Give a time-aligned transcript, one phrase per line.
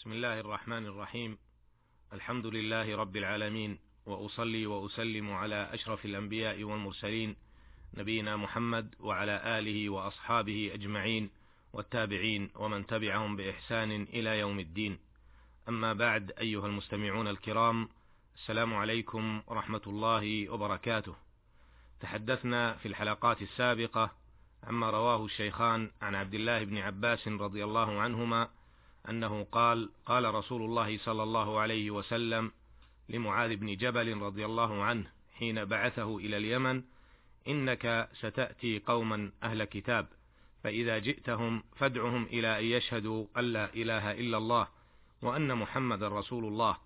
[0.00, 1.38] بسم الله الرحمن الرحيم.
[2.12, 7.36] الحمد لله رب العالمين وأصلي وأسلم على أشرف الأنبياء والمرسلين
[7.94, 11.30] نبينا محمد وعلى آله وأصحابه أجمعين
[11.72, 14.98] والتابعين ومن تبعهم بإحسان إلى يوم الدين.
[15.68, 17.88] أما بعد أيها المستمعون الكرام
[18.34, 21.14] السلام عليكم ورحمة الله وبركاته.
[22.00, 24.10] تحدثنا في الحلقات السابقة
[24.64, 28.59] عما رواه الشيخان عن عبد الله بن عباس رضي الله عنهما
[29.08, 32.52] أنه قال قال رسول الله صلى الله عليه وسلم
[33.08, 35.06] لمعاذ بن جبل رضي الله عنه
[35.38, 36.82] حين بعثه إلى اليمن
[37.48, 40.06] إنك ستأتي قوما أهل كتاب
[40.62, 44.68] فإذا جئتهم فادعهم إلى أن يشهدوا أن لا إله إلا الله
[45.22, 46.76] وأن محمد رسول الله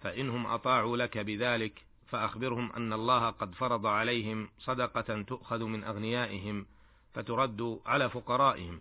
[0.00, 6.66] فإنهم أطاعوا لك بذلك فأخبرهم أن الله قد فرض عليهم صدقة تؤخذ من أغنيائهم
[7.14, 8.80] فترد على فقرائهم.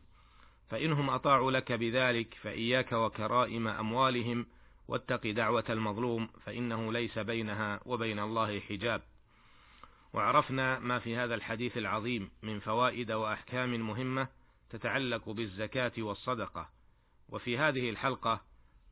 [0.71, 4.45] فإنهم أطاعوا لك بذلك فإياك وكرائم أموالهم
[4.88, 9.01] واتق دعوة المظلوم فإنه ليس بينها وبين الله حجاب.
[10.13, 14.27] وعرفنا ما في هذا الحديث العظيم من فوائد وأحكام مهمة
[14.70, 16.70] تتعلق بالزكاة والصدقة.
[17.29, 18.41] وفي هذه الحلقة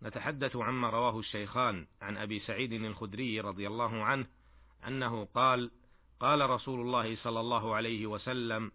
[0.03, 4.27] نتحدث عما رواه الشيخان عن أبي سعيد الخدري رضي الله عنه
[4.87, 5.71] أنه قال:
[6.19, 8.71] قال رسول الله صلى الله عليه وسلم: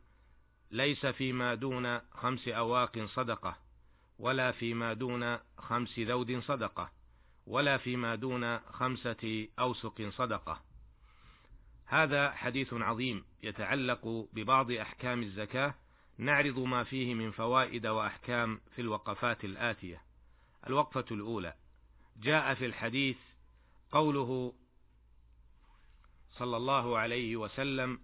[0.75, 3.57] ليس فيما دون خمس أواق صدقة
[4.19, 6.91] ولا فيما دون خمس ذود صدقة
[7.47, 10.63] ولا فيما دون خمسة أوسق صدقة.
[11.87, 15.75] هذا حديث عظيم يتعلق ببعض أحكام الزكاة
[16.19, 20.03] نعرض ما فيه من فوائد وأحكام في الوقفات الآتية.
[20.67, 21.55] الوقفة الأولى
[22.17, 23.19] جاء في الحديث
[23.93, 24.55] قوله
[26.33, 28.01] صلى الله عليه وسلم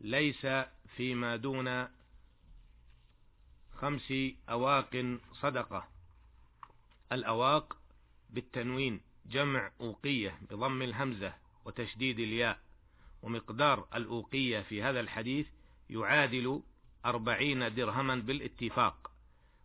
[0.00, 0.46] ليس
[0.96, 1.99] فيما دون
[3.80, 4.12] خمس
[4.50, 5.88] أواق صدقة.
[7.12, 7.76] الأواق
[8.30, 11.32] بالتنوين جمع أوقية بضم الهمزة
[11.64, 12.58] وتشديد الياء.
[13.22, 15.48] ومقدار الأوقية في هذا الحديث
[15.90, 16.62] يعادل
[17.06, 19.10] أربعين درهما بالاتفاق.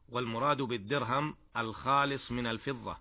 [0.10, 2.98] والمراد بالدرهم الخالص من الفضة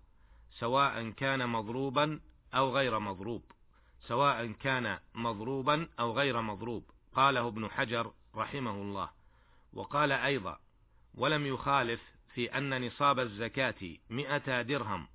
[0.58, 2.20] سواء كان مضروبا
[2.54, 3.42] أو غير مضروب.
[4.06, 6.84] سواء كان مضروبا أو غير مضروب.
[7.14, 9.10] قاله ابن حجر رحمه الله.
[9.72, 10.63] وقال أيضا
[11.14, 12.00] ولم يخالف
[12.34, 15.06] في أن نصاب الزكاة مئة درهم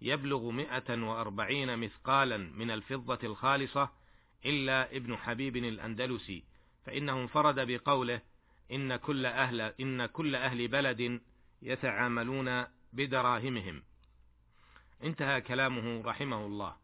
[0.00, 3.90] يبلغ مئة وأربعين مثقالا من الفضة الخالصة
[4.46, 6.44] إلا ابن حبيب الأندلسي
[6.84, 8.20] فإنه انفرد بقوله
[8.72, 11.20] إن كل أهل إن كل أهل بلد
[11.62, 13.82] يتعاملون بدراهمهم.
[15.02, 16.76] انتهى كلامه رحمه الله.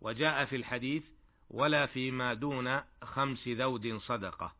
[0.00, 1.02] وجاء في الحديث
[1.50, 4.54] ولا فيما دون خمس ذود صدقة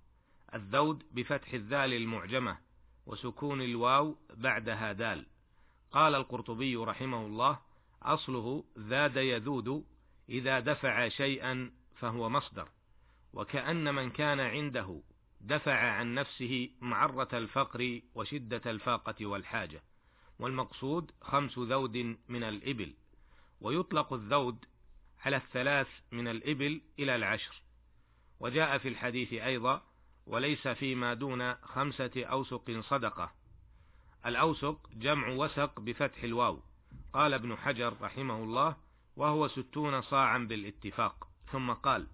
[0.54, 2.58] الذود بفتح الذال المعجمة
[3.06, 5.26] وسكون الواو بعدها دال
[5.92, 7.58] قال القرطبي رحمه الله
[8.02, 9.84] أصله ذاد يذود
[10.28, 12.68] إذا دفع شيئا فهو مصدر.
[13.32, 15.02] وكأن من كان عنده
[15.40, 19.82] دفع عن نفسه معرة الفقر وشدة الفاقة والحاجة.
[20.38, 22.94] والمقصود خمس ذود من الإبل.
[23.60, 24.64] ويطلق الذود
[25.24, 27.62] على الثلاث من الإبل إلى العشر.
[28.40, 29.82] وجاء في الحديث أيضا
[30.26, 33.32] وليس فيما دون خمسة أوسق صدقة.
[34.26, 36.60] الأوسق جمع وسق بفتح الواو.
[37.12, 38.76] قال ابن حجر رحمه الله
[39.16, 41.28] وهو ستون صاعا بالاتفاق.
[41.52, 42.06] ثم قال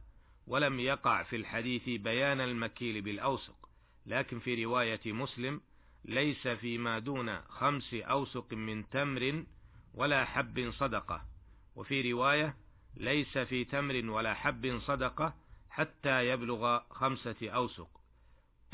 [0.47, 3.69] ولم يقع في الحديث بيان المكيل بالأوسق.
[4.07, 5.61] لكن في رواية مسلم
[6.05, 9.45] ليس فيما دون خمس أوسق من تمر
[9.95, 11.25] ولا حب صدقة.
[11.77, 12.57] وفي رواية
[12.97, 15.35] ليس في تمر ولا حب صدقة
[15.71, 18.00] حتى يبلغ خمسة أوسق.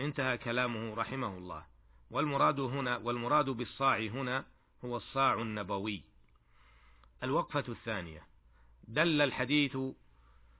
[0.00, 1.64] انتهى كلامه رحمه الله.
[2.10, 4.44] والمراد هنا والمراد بالصاع هنا
[4.84, 6.02] هو الصاع النبوي.
[7.22, 8.22] الوقفة الثانية.
[8.88, 9.78] دل الحديث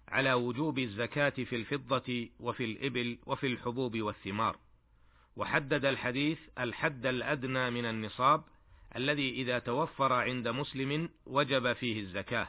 [0.09, 4.57] على وجوب الزكاة في الفضة وفي الإبل وفي الحبوب والثمار.
[5.37, 8.45] وحدد الحديث الحد الأدنى من النصاب
[8.97, 12.49] الذي إذا توفر عند مسلم وجب فيه الزكاة.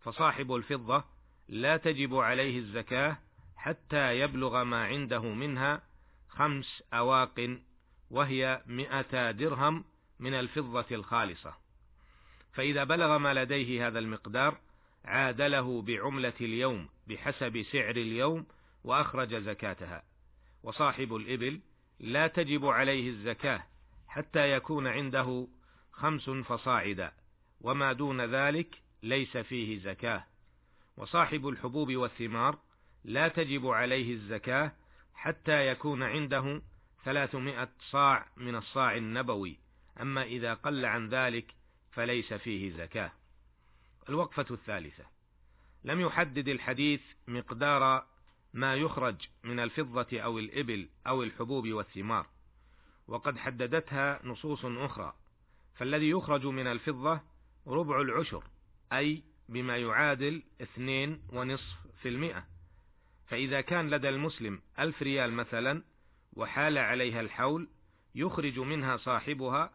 [0.00, 1.04] فصاحب الفضة
[1.48, 3.18] لا تجب عليه الزكاة
[3.56, 5.82] حتى يبلغ ما عنده منها
[6.36, 7.58] خمس أواق
[8.10, 9.84] وهي مئتا درهم
[10.18, 11.54] من الفضة الخالصة.
[12.52, 14.58] فإذا بلغ ما لديه هذا المقدار
[15.04, 18.46] عادله بعملة اليوم بحسب سعر اليوم
[18.84, 20.02] وأخرج زكاتها.
[20.62, 21.60] وصاحب الإبل
[22.00, 23.62] لا تجب عليه الزكاة
[24.08, 25.48] حتى يكون عنده
[25.92, 27.12] خمس فصاعدا
[27.60, 30.26] وما دون ذلك ليس فيه زكاة.
[30.96, 32.58] وصاحب الحبوب والثمار
[33.04, 34.72] لا تجب عليه الزكاة
[35.14, 36.62] حتى يكون عنده
[37.04, 39.58] ثلاثمائة صاع من الصاع النبوي.
[40.00, 41.54] أما إذا قل عن ذلك
[41.92, 43.12] فليس فيه زكاة.
[44.08, 45.04] الوقفة الثالثة.
[45.84, 48.06] لم يحدد الحديث مقدار
[48.54, 52.26] ما يخرج من الفضة أو الإبل أو الحبوب والثمار.
[53.08, 55.14] وقد حددتها نصوص أخرى.
[55.74, 57.20] فالذي يخرج من الفضة
[57.66, 58.44] ربع العشر
[58.92, 62.46] أي بما يعادل اثنين ونصف في المئة.
[63.32, 65.82] فإذا كان لدى المسلم ألف ريال مثلا
[66.32, 67.68] وحال عليها الحول
[68.14, 69.70] يخرج منها صاحبها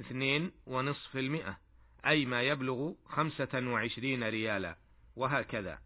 [0.00, 1.58] اثنين ونصف المئة
[2.06, 4.76] أي ما يبلغ خمسة وعشرين ريالا
[5.16, 5.78] وهكذا.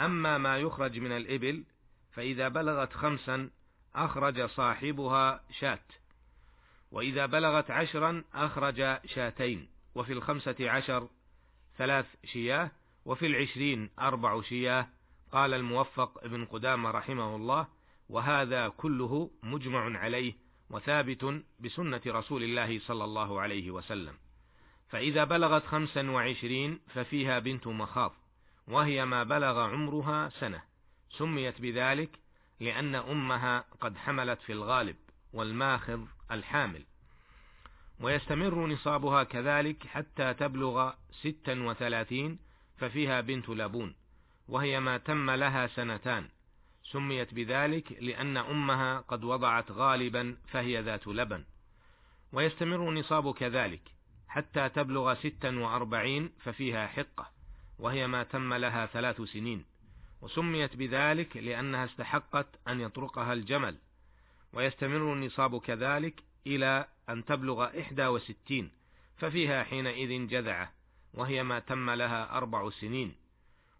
[0.00, 1.64] أما ما يخرج من الإبل
[2.12, 3.50] فإذا بلغت خمسا
[3.94, 5.92] أخرج صاحبها شات
[6.90, 11.08] وإذا بلغت عشرا أخرج شاتين وفي الخمسة عشر
[11.76, 12.70] ثلاث شياه
[13.04, 14.88] وفي العشرين أربع شياه
[15.32, 17.66] قال الموفق ابن قدامة رحمه الله
[18.08, 20.34] وهذا كله مجمع عليه
[20.70, 24.14] وثابت بسنة رسول الله صلى الله عليه وسلم.
[24.88, 28.14] فإذا بلغت خمسا وعشرين ففيها بنت مخاض
[28.68, 30.62] وهي ما بلغ عمرها سنة.
[31.10, 32.10] سميت بذلك
[32.60, 34.96] لأن أمها قد حملت في الغالب
[35.32, 36.84] والماخذ الحامل.
[38.00, 42.38] ويستمر نصابها كذلك حتى تبلغ ستا وثلاثين
[42.78, 43.94] ففيها بنت لبون.
[44.48, 46.28] وهي ما تم لها سنتان.
[46.92, 51.44] سميت بذلك لأن أمها قد وضعت غالبا فهي ذات لبن.
[52.32, 53.82] ويستمر النصاب كذلك.
[54.28, 57.30] حتى تبلغ ستا وأربعين ففيها حقة.
[57.78, 59.64] وهي ما تم لها ثلاث سنين.
[60.20, 63.76] وسميت بذلك لأنها استحقت أن يطرقها الجمل.
[64.52, 68.70] ويستمر النصاب كذلك إلى أن تبلغ إحدى وستين.
[69.16, 70.72] ففيها حينئذ جذعة.
[71.14, 73.27] وهي ما تم لها أربع سنين.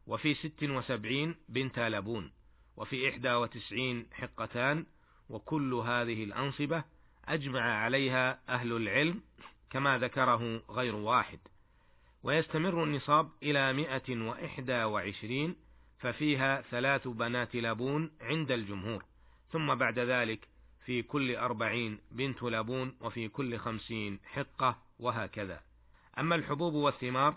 [0.08, 2.32] وفي ست وسبعين بنت لبون
[2.76, 4.87] وفي إحدى وتسعين حقتان
[5.28, 6.84] وكل هذه الأنصبة
[7.25, 9.20] أجمع عليها أهل العلم
[9.70, 11.38] كما ذكره غير واحد.
[12.22, 15.56] ويستمر النصاب إلى مئة وإحدى وعشرين
[15.99, 19.04] ففيها ثلاث بنات لبون عند الجمهور
[19.52, 20.49] ثم بعد ذلك
[20.84, 25.61] في كل أربعين بنت لبون وفي كل خمسين حقة وهكذا.
[26.19, 27.37] أما الحبوب والثمار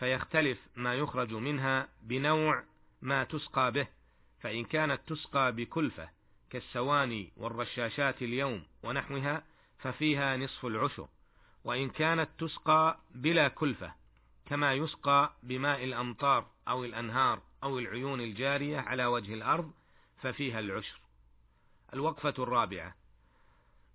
[0.00, 2.64] فيختلف ما يخرج منها بنوع
[3.02, 3.88] ما تسقى به
[4.40, 6.08] فإن كانت تسقى بكلفة
[6.50, 9.44] كالسواني والرشاشات اليوم ونحوها
[9.78, 11.08] ففيها نصف العشر
[11.64, 13.94] وإن كانت تسقى بلا كلفة
[14.46, 19.72] كما يسقى بماء الأمطار أو الأنهار أو العيون الجارية على وجه الأرض
[20.22, 21.00] ففيها العشر.
[21.94, 22.94] الوقفة الرابعة.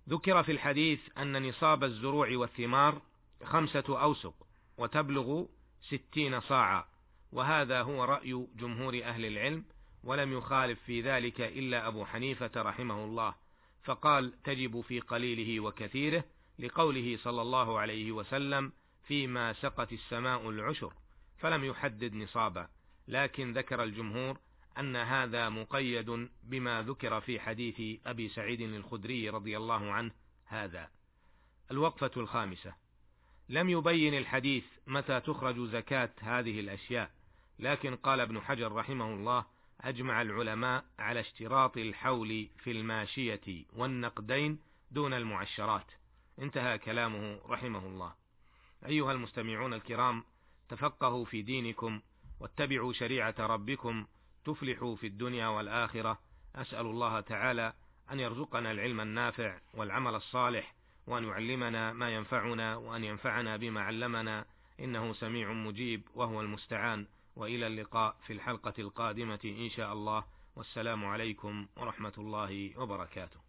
[0.08, 3.02] ذكر في الحديث أن نصاب الزروع والثمار
[3.44, 4.34] خمسة أوسق
[4.78, 5.46] وتبلغ
[5.88, 6.84] ستين صاعا.
[7.32, 9.64] وهذا هو رأي جمهور أهل العلم
[10.04, 13.34] ولم يخالف في ذلك إلا أبو حنيفة رحمه الله.
[13.84, 16.24] فقال تجب في قليله وكثيره
[16.58, 18.72] لقوله صلى الله عليه وسلم
[19.04, 20.92] فيما سقت السماء العشر
[21.38, 22.68] فلم يحدد نصابا.
[23.08, 24.38] لكن ذكر الجمهور
[24.78, 30.10] أن هذا مقيد بما ذكر في حديث أبي سعيد الخدري رضي الله عنه
[30.46, 30.88] هذا.
[31.70, 32.85] الوقفة الخامسة.
[33.48, 37.10] لم يبين الحديث متى تخرج زكاة هذه الأشياء
[37.58, 39.44] لكن قال ابن حجر رحمه الله
[39.80, 44.58] أجمع العلماء على اشتراط الحول في الماشية والنقدين
[44.90, 45.86] دون المعشرات.
[46.38, 48.12] انتهى كلامه رحمه الله.
[48.86, 50.24] أيها المستمعون الكرام
[50.68, 52.00] تفقهوا في دينكم
[52.40, 54.06] واتبعوا شريعة ربكم
[54.44, 56.18] تفلحوا في الدنيا والآخرة.
[56.54, 57.72] أسأل الله تعالى
[58.12, 60.74] أن يرزقنا العلم النافع والعمل الصالح
[61.06, 64.44] وأن يعلمنا ما ينفعنا وأن ينفعنا بما علمنا
[64.80, 67.06] إنه سميع مجيب وهو المستعان.
[67.36, 70.24] وإلى اللقاء في الحلقة القادمة إن شاء الله.
[70.56, 73.40] والسلام عليكم ورحمة الله وبركاته.